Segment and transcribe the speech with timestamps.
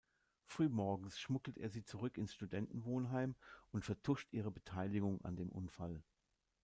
[0.47, 3.35] Frühmorgens schmuggelt er sie zurück ins Studentenwohnheim
[3.71, 6.01] und vertuscht ihre Beteiligung an dem Unfall.